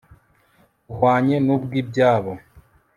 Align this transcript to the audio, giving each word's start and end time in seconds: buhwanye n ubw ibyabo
buhwanye 0.87 1.35
n 1.45 1.47
ubw 1.55 1.71
ibyabo 1.81 2.31